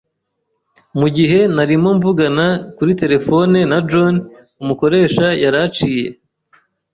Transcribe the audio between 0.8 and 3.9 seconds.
Mugihe narimo mvugana kuri terefone na